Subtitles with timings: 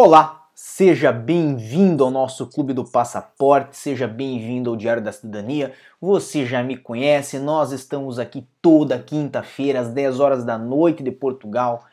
[0.00, 5.72] Olá, seja bem-vindo ao nosso Clube do Passaporte, seja bem-vindo ao Diário da Cidadania.
[6.00, 11.10] Você já me conhece, nós estamos aqui toda quinta-feira às 10 horas da noite de
[11.10, 11.84] Portugal,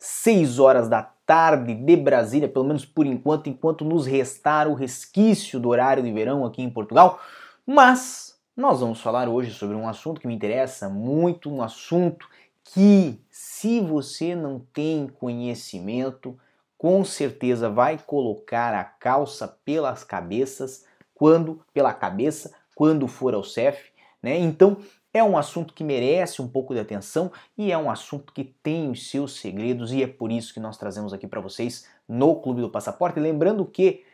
[0.00, 5.60] 6 horas da tarde de Brasília, pelo menos por enquanto, enquanto nos restar o resquício
[5.60, 7.20] do horário de verão aqui em Portugal.
[7.64, 12.26] Mas nós vamos falar hoje sobre um assunto que me interessa muito, um assunto
[12.64, 16.36] que, se você não tem conhecimento,
[16.84, 20.84] com certeza vai colocar a calça pelas cabeças
[21.14, 23.90] quando pela cabeça quando for ao CEF,
[24.22, 24.36] né?
[24.36, 24.76] Então
[25.10, 28.90] é um assunto que merece um pouco de atenção e é um assunto que tem
[28.90, 32.60] os seus segredos e é por isso que nós trazemos aqui para vocês no Clube
[32.60, 33.18] do Passaporte.
[33.18, 34.04] Lembrando que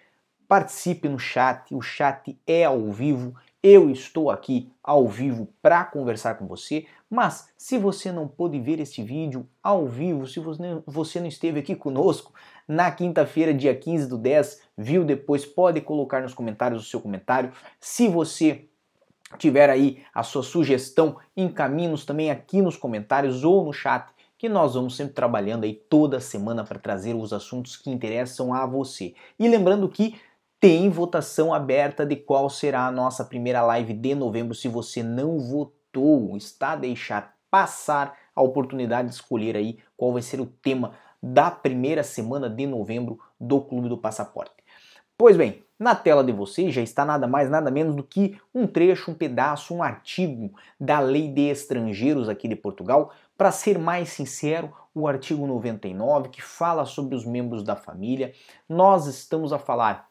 [0.46, 6.36] participe no chat, o chat é ao vivo, eu estou aqui ao vivo para conversar
[6.36, 10.40] com você, mas se você não pôde ver este vídeo ao vivo, se
[10.86, 12.32] você não esteve aqui conosco
[12.66, 17.52] na quinta-feira, dia 15 do 10, viu depois, pode colocar nos comentários o seu comentário.
[17.78, 18.66] Se você
[19.38, 24.74] tiver aí a sua sugestão, encaminhe-nos também aqui nos comentários ou no chat, que nós
[24.74, 29.14] vamos sempre trabalhando aí toda semana para trazer os assuntos que interessam a você.
[29.38, 30.18] E lembrando que
[30.60, 34.54] tem votação aberta de qual será a nossa primeira live de novembro.
[34.54, 40.20] Se você não votou, está a deixar passar a oportunidade de escolher aí qual vai
[40.20, 44.52] ser o tema da primeira semana de novembro do Clube do Passaporte.
[45.16, 48.66] Pois bem, na tela de vocês já está nada mais, nada menos do que um
[48.66, 53.12] trecho, um pedaço, um artigo da Lei de Estrangeiros aqui de Portugal.
[53.36, 58.32] Para ser mais sincero, o artigo 99, que fala sobre os membros da família.
[58.68, 60.09] Nós estamos a falar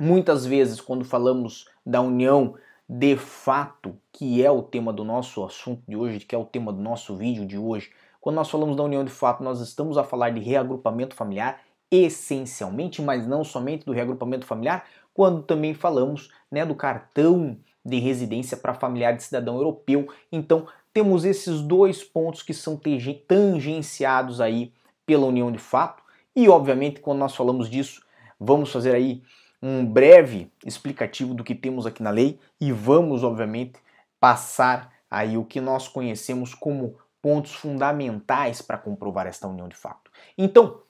[0.00, 2.54] Muitas vezes, quando falamos da união
[2.88, 6.72] de fato, que é o tema do nosso assunto de hoje, que é o tema
[6.72, 10.04] do nosso vídeo de hoje, quando nós falamos da união de fato, nós estamos a
[10.04, 16.64] falar de reagrupamento familiar essencialmente, mas não somente do reagrupamento familiar, quando também falamos né,
[16.64, 20.08] do cartão de residência para familiar de cidadão europeu.
[20.30, 22.78] Então, temos esses dois pontos que são
[23.26, 24.72] tangenciados aí
[25.06, 26.02] pela união de fato.
[26.36, 28.02] E, obviamente, quando nós falamos disso,
[28.38, 29.22] vamos fazer aí
[29.62, 33.78] um breve explicativo do que temos aqui na lei e vamos, obviamente,
[34.20, 40.10] passar aí o que nós conhecemos como pontos fundamentais para comprovar esta união de fato.
[40.36, 40.80] Então,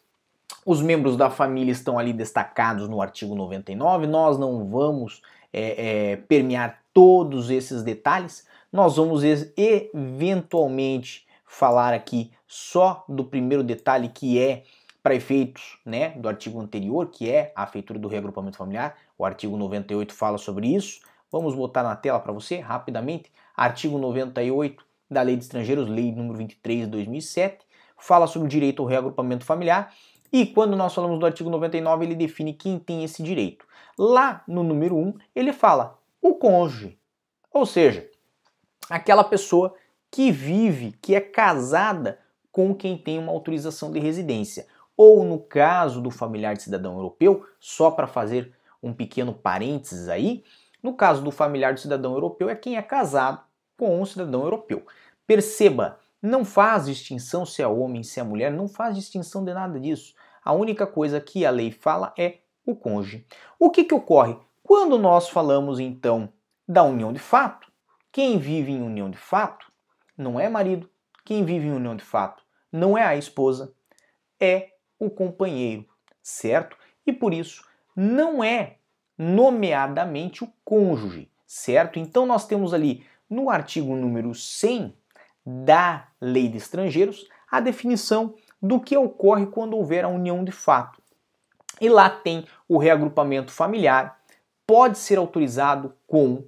[0.64, 6.16] os membros da família estão ali destacados no artigo 99, nós não vamos é, é,
[6.16, 9.22] permear todos esses detalhes, nós vamos
[9.56, 14.64] eventualmente falar aqui só do primeiro detalhe que é
[15.02, 19.56] para efeitos né, do artigo anterior, que é a feitura do reagrupamento familiar, o artigo
[19.56, 21.00] 98 fala sobre isso.
[21.30, 23.30] Vamos botar na tela para você rapidamente.
[23.56, 27.64] Artigo 98 da Lei de Estrangeiros, Lei número 23 de 2007,
[27.96, 29.92] fala sobre o direito ao reagrupamento familiar.
[30.32, 33.66] E quando nós falamos do artigo 99, ele define quem tem esse direito.
[33.96, 36.98] Lá no número 1, ele fala o cônjuge,
[37.52, 38.08] ou seja,
[38.90, 39.74] aquela pessoa
[40.10, 42.18] que vive, que é casada
[42.50, 44.66] com quem tem uma autorização de residência
[44.98, 50.42] ou no caso do familiar de cidadão europeu, só para fazer um pequeno parênteses aí,
[50.82, 53.40] no caso do familiar de cidadão europeu é quem é casado
[53.76, 54.84] com um cidadão europeu.
[55.24, 59.78] Perceba, não faz distinção se é homem, se é mulher, não faz distinção de nada
[59.78, 60.14] disso.
[60.44, 63.24] A única coisa que a lei fala é o cônjuge.
[63.56, 64.36] O que, que ocorre?
[64.64, 66.28] Quando nós falamos então
[66.66, 67.70] da união de fato,
[68.10, 69.70] quem vive em união de fato
[70.16, 70.90] não é marido,
[71.24, 72.42] quem vive em união de fato
[72.72, 73.72] não é a esposa,
[74.40, 75.86] é o companheiro,
[76.22, 76.76] certo?
[77.06, 77.64] E por isso
[77.94, 78.76] não é
[79.16, 81.98] nomeadamente o cônjuge, certo?
[81.98, 84.94] Então nós temos ali no artigo número 100
[85.44, 91.00] da Lei de Estrangeiros a definição do que ocorre quando houver a união de fato.
[91.80, 94.20] E lá tem o reagrupamento familiar,
[94.66, 96.44] pode ser autorizado com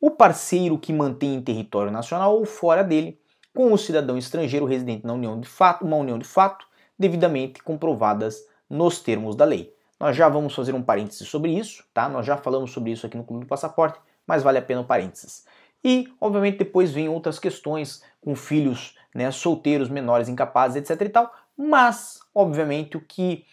[0.00, 3.18] o parceiro que mantém em território nacional ou fora dele,
[3.54, 6.66] com o cidadão estrangeiro residente na união de fato, uma união de fato,
[6.98, 9.74] devidamente comprovadas nos termos da lei.
[9.98, 12.08] Nós já vamos fazer um parêntese sobre isso, tá?
[12.08, 14.84] Nós já falamos sobre isso aqui no Clube do Passaporte, mas vale a pena o
[14.84, 15.46] parênteses.
[15.84, 21.32] E, obviamente, depois vem outras questões com filhos né, solteiros, menores, incapazes, etc e tal,
[21.56, 23.44] mas, obviamente, o que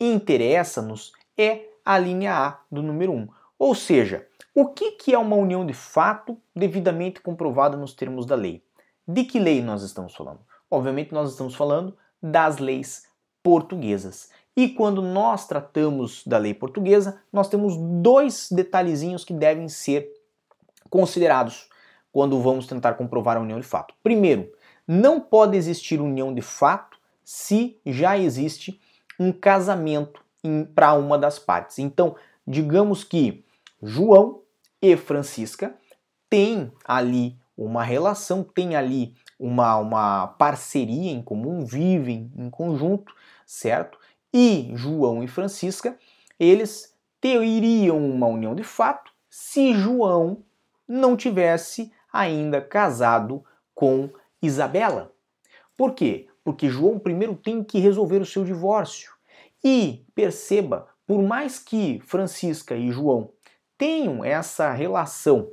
[0.00, 3.28] interessa-nos é a linha A do número 1.
[3.58, 8.34] Ou seja, o que, que é uma união de fato devidamente comprovada nos termos da
[8.34, 8.64] lei?
[9.06, 10.40] De que lei nós estamos falando?
[10.70, 13.04] Obviamente, nós estamos falando das leis
[13.42, 14.30] portuguesas.
[14.56, 20.10] E quando nós tratamos da lei portuguesa, nós temos dois detalhezinhos que devem ser
[20.88, 21.68] considerados
[22.10, 23.92] quando vamos tentar comprovar a união de fato.
[24.02, 24.50] Primeiro,
[24.86, 28.80] não pode existir união de fato se já existe
[29.18, 30.22] um casamento
[30.74, 31.78] para uma das partes.
[31.78, 32.16] Então,
[32.46, 33.44] digamos que
[33.82, 34.42] João
[34.80, 35.74] e Francisca
[36.30, 39.14] têm ali uma relação, têm ali
[39.44, 43.14] uma, uma parceria em comum, vivem em conjunto,
[43.44, 43.98] certo?
[44.32, 45.98] E João e Francisca,
[46.40, 50.42] eles teriam uma união de fato se João
[50.88, 53.44] não tivesse ainda casado
[53.74, 54.08] com
[54.40, 55.12] Isabela.
[55.76, 56.26] Por quê?
[56.42, 59.12] Porque João primeiro tem que resolver o seu divórcio.
[59.62, 63.30] E perceba, por mais que Francisca e João
[63.76, 65.50] tenham essa relação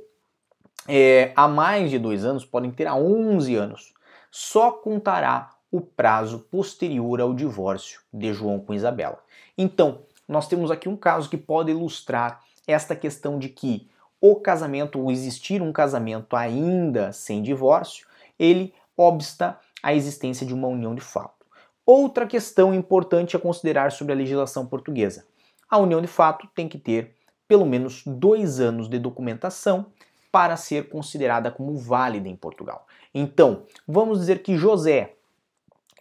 [0.88, 3.94] é, há mais de dois anos, podem ter há 11 anos,
[4.30, 9.18] só contará o prazo posterior ao divórcio de João com Isabela.
[9.56, 13.88] Então, nós temos aqui um caso que pode ilustrar esta questão de que
[14.20, 18.06] o casamento, ou existir um casamento ainda sem divórcio,
[18.38, 21.44] ele obsta a existência de uma união de fato.
[21.84, 25.26] Outra questão importante a considerar sobre a legislação portuguesa:
[25.68, 27.14] a união de fato tem que ter
[27.48, 29.86] pelo menos dois anos de documentação
[30.32, 32.86] para ser considerada como válida em Portugal.
[33.14, 35.14] Então, vamos dizer que José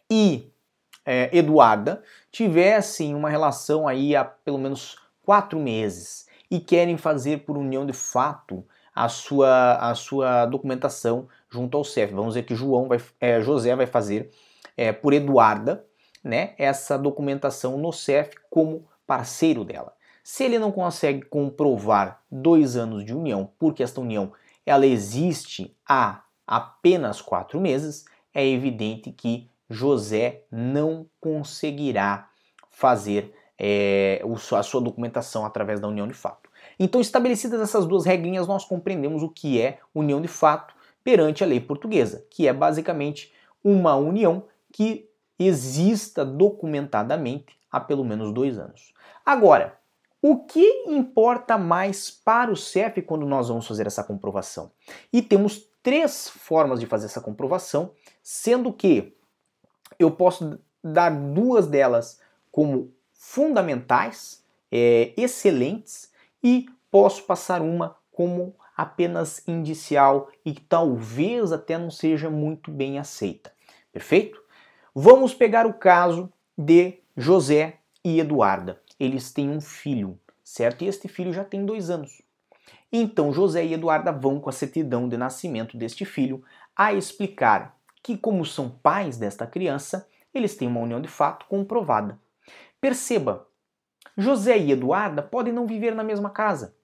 [0.10, 0.50] e
[1.06, 2.02] é, Eduarda
[2.32, 7.94] tivessem uma relação aí há pelo menos quatro meses e querem fazer por união de
[7.94, 12.14] fato a sua, a sua documentação junto ao CEF.
[12.14, 14.32] Vamos dizer que João vai, é, José vai fazer
[14.78, 15.86] é, por Eduarda
[16.24, 19.94] né, essa documentação no CEF como parceiro dela.
[20.24, 24.32] Se ele não consegue comprovar dois anos de união, porque esta união
[24.66, 32.30] ela existe há apenas quatro meses, é evidente que José não conseguirá
[32.70, 34.22] fazer é,
[34.58, 36.50] a sua documentação através da união de fato.
[36.80, 40.74] Então, estabelecidas essas duas regrinhas, nós compreendemos o que é união de fato
[41.04, 43.34] perante a lei portuguesa, que é basicamente
[43.64, 48.94] uma união que exista documentadamente há pelo menos dois anos.
[49.26, 49.78] Agora,
[50.22, 54.72] o que importa mais para o CEF quando nós vamos fazer essa comprovação?
[55.12, 57.92] E temos três formas de fazer essa comprovação,
[58.22, 59.18] sendo que
[59.98, 62.20] eu posso dar duas delas
[62.52, 66.12] como fundamentais, é, excelentes,
[66.44, 73.52] e posso passar uma como apenas indicial e talvez até não seja muito bem aceita.
[73.92, 74.42] Perfeito?
[74.94, 78.81] Vamos pegar o caso de José e Eduarda.
[79.02, 80.84] Eles têm um filho, certo?
[80.84, 82.22] E este filho já tem dois anos.
[82.94, 86.44] Então José e Eduarda vão com a certidão de nascimento deste filho
[86.76, 92.20] a explicar que, como são pais desta criança, eles têm uma união de fato comprovada.
[92.80, 93.48] Perceba,
[94.16, 96.76] José e Eduarda podem não viver na mesma casa.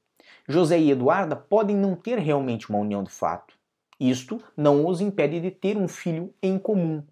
[0.47, 3.53] José e Eduarda podem não ter realmente uma união de fato.
[3.99, 7.03] Isto não os impede de ter um filho em comum.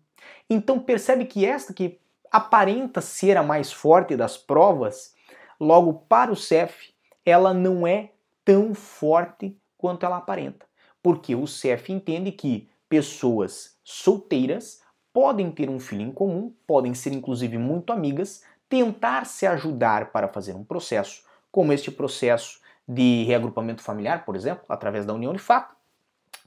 [0.49, 1.99] Então percebe que esta que
[2.35, 5.15] aparenta ser a mais forte das provas,
[5.57, 6.93] logo para o CEF,
[7.25, 8.11] ela não é
[8.43, 10.65] tão forte quanto ela aparenta.
[11.01, 14.81] Porque o CEF entende que pessoas solteiras
[15.13, 20.27] podem ter um filho em comum, podem ser inclusive muito amigas, tentar se ajudar para
[20.27, 25.39] fazer um processo, como este processo de reagrupamento familiar, por exemplo, através da união de
[25.39, 25.73] fato.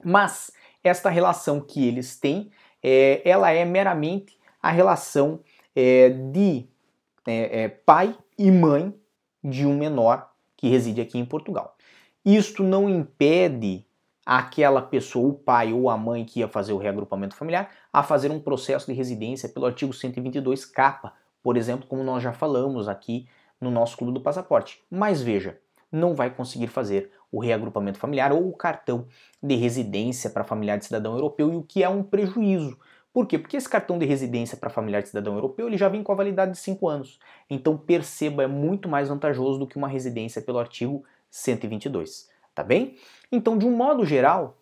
[0.04, 0.52] Mas
[0.84, 2.50] esta relação que eles têm,
[2.82, 5.40] é, ela é meramente a relação
[5.80, 6.66] é, de
[7.24, 8.92] é, é, pai e mãe
[9.44, 11.76] de um menor que reside aqui em Portugal.
[12.24, 13.86] Isto não impede
[14.26, 18.32] aquela pessoa, o pai ou a mãe que ia fazer o reagrupamento familiar, a fazer
[18.32, 21.12] um processo de residência pelo artigo 122 capa,
[21.44, 23.28] por exemplo, como nós já falamos aqui
[23.60, 24.82] no nosso clube do passaporte.
[24.90, 25.60] Mas veja,
[25.92, 29.06] não vai conseguir fazer o reagrupamento familiar ou o cartão
[29.40, 32.76] de residência para familiar de cidadão europeu, e o que é um prejuízo.
[33.12, 33.38] Por quê?
[33.38, 36.16] Porque esse cartão de residência para familiar de cidadão europeu ele já vem com a
[36.16, 37.18] validade de 5 anos.
[37.48, 42.96] Então perceba, é muito mais vantajoso do que uma residência pelo artigo 122 tá bem?
[43.30, 44.58] Então, de um modo geral,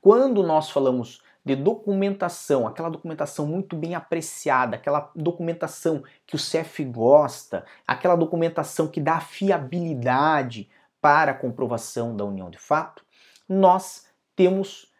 [0.00, 6.84] quando nós falamos de documentação, aquela documentação muito bem apreciada, aquela documentação que o CEF
[6.84, 13.04] gosta, aquela documentação que dá fiabilidade para a comprovação da união de fato,
[13.48, 14.06] nós
[14.36, 14.92] temos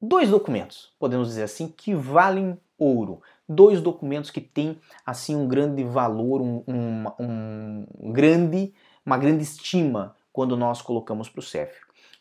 [0.00, 3.20] dois documentos, podemos dizer assim, que valem ouro.
[3.48, 8.72] Dois documentos que têm assim um grande valor, um, um, um grande,
[9.04, 11.74] uma grande estima quando nós colocamos para o CEF.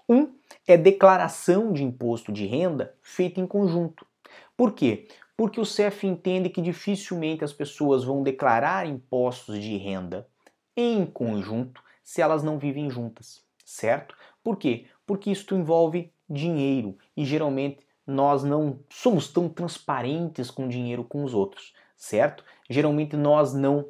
[0.09, 0.33] Um
[0.65, 4.05] é declaração de imposto de renda feita em conjunto.
[4.55, 5.07] Por quê?
[5.35, 10.27] Porque o CEF entende que dificilmente as pessoas vão declarar impostos de renda
[10.75, 14.15] em conjunto se elas não vivem juntas, certo?
[14.43, 14.85] Por quê?
[15.05, 21.33] Porque isso envolve dinheiro e geralmente nós não somos tão transparentes com dinheiro com os
[21.33, 22.43] outros, certo?
[22.69, 23.85] Geralmente nós não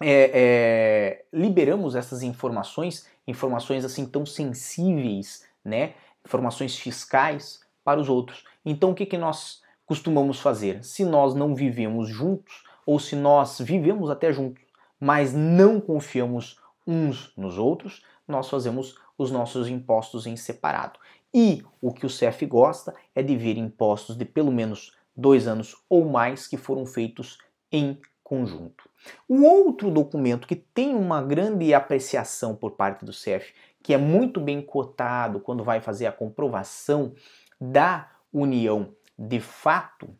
[0.00, 5.94] é, é, liberamos essas informações, informações assim tão sensíveis, né?
[6.24, 8.44] Informações fiscais para os outros.
[8.64, 10.84] Então o que, que nós costumamos fazer?
[10.84, 14.62] Se nós não vivemos juntos, ou se nós vivemos até juntos,
[14.98, 20.98] mas não confiamos uns nos outros, nós fazemos os nossos impostos em separado.
[21.32, 25.76] E o que o CEF gosta é de ver impostos de pelo menos dois anos
[25.88, 27.38] ou mais que foram feitos
[27.70, 28.88] em conjunto.
[29.28, 34.40] O outro documento que tem uma grande apreciação por parte do CEF, que é muito
[34.40, 37.14] bem cotado quando vai fazer a comprovação
[37.60, 40.16] da união de fato,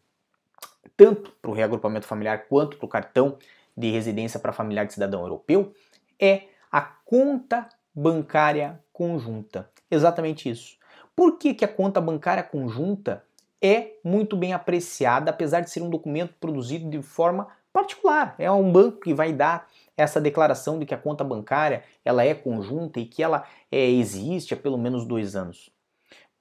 [0.97, 3.39] tanto para o reagrupamento familiar quanto para o cartão
[3.77, 5.73] de residência para familiar de cidadão europeu,
[6.21, 9.71] é a conta bancária conjunta.
[9.91, 10.80] Exatamente isso.
[11.21, 13.23] Por que, que a conta bancária conjunta
[13.61, 18.35] é muito bem apreciada, apesar de ser um documento produzido de forma particular.
[18.39, 22.33] É um banco que vai dar essa declaração de que a conta bancária ela é
[22.33, 25.69] conjunta e que ela é, existe há pelo menos dois anos.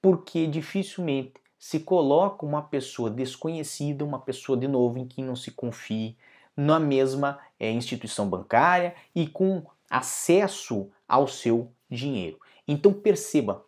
[0.00, 5.50] Porque dificilmente se coloca uma pessoa desconhecida, uma pessoa de novo em quem não se
[5.50, 6.16] confie,
[6.56, 12.38] na mesma é, instituição bancária e com acesso ao seu dinheiro.
[12.66, 13.62] Então perceba,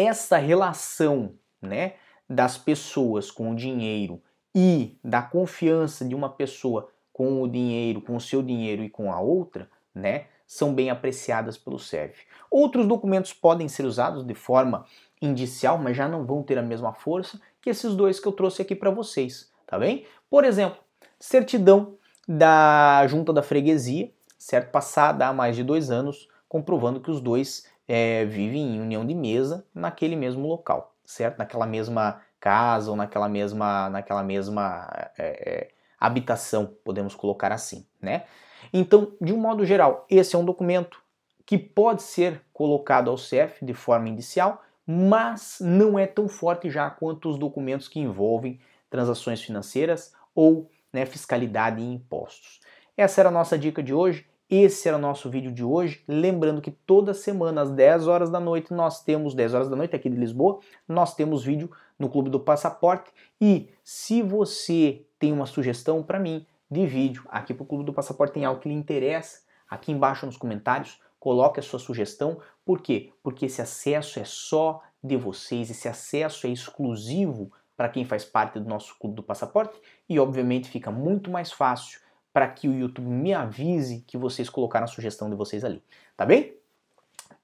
[0.00, 1.94] essa relação né,
[2.28, 4.20] das pessoas com o dinheiro
[4.54, 9.12] e da confiança de uma pessoa com o dinheiro, com o seu dinheiro e com
[9.12, 12.14] a outra, né, são bem apreciadas pelo SERV.
[12.50, 14.84] Outros documentos podem ser usados de forma
[15.20, 18.62] indicial, mas já não vão ter a mesma força que esses dois que eu trouxe
[18.62, 20.06] aqui para vocês, tá bem?
[20.28, 20.78] Por exemplo,
[21.18, 21.94] certidão
[22.26, 24.70] da junta da freguesia, certo?
[24.70, 29.12] Passada há mais de dois anos, comprovando que os dois é, vivem em união de
[29.16, 31.38] mesa naquele mesmo local, certo?
[31.38, 35.68] Naquela mesma casa ou naquela mesma, naquela mesma é, é,
[35.98, 38.26] habitação, podemos colocar assim, né?
[38.72, 41.02] Então, de um modo geral, esse é um documento
[41.44, 46.88] que pode ser colocado ao CEF de forma inicial, mas não é tão forte já
[46.90, 52.60] quanto os documentos que envolvem transações financeiras ou né, fiscalidade e impostos.
[52.96, 54.29] Essa era a nossa dica de hoje.
[54.50, 56.02] Esse era o nosso vídeo de hoje.
[56.08, 59.94] Lembrando que toda semana, às 10 horas da noite, nós temos, 10 horas da noite
[59.94, 63.12] aqui de Lisboa, nós temos vídeo no Clube do Passaporte.
[63.40, 67.92] E se você tem uma sugestão para mim de vídeo aqui para o Clube do
[67.92, 72.40] Passaporte, tem algo que lhe interessa, aqui embaixo nos comentários, coloque a sua sugestão.
[72.64, 73.12] Por quê?
[73.22, 78.58] Porque esse acesso é só de vocês, esse acesso é exclusivo para quem faz parte
[78.58, 82.00] do nosso Clube do Passaporte e, obviamente, fica muito mais fácil
[82.32, 85.82] para que o YouTube me avise que vocês colocaram a sugestão de vocês ali,
[86.16, 86.54] tá bem?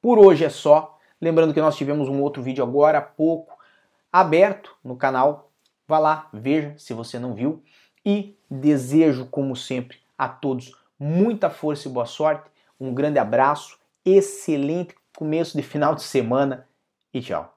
[0.00, 0.99] Por hoje é só.
[1.21, 3.57] Lembrando que nós tivemos um outro vídeo agora há pouco
[4.12, 5.50] aberto no canal.
[5.88, 7.62] Vá lá, veja se você não viu.
[8.05, 12.50] E desejo, como sempre, a todos muita força e boa sorte.
[12.78, 16.66] Um grande abraço, excelente começo de final de semana
[17.12, 17.57] e tchau.